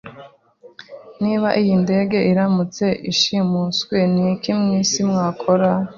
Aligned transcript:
Niba 1.23 1.49
iyi 1.61 1.73
ndege 1.83 2.17
iramutse 2.31 2.85
ishimuswe, 3.11 3.97
niki 4.13 4.51
mwisi 4.59 4.99
mwakora? 5.09 5.69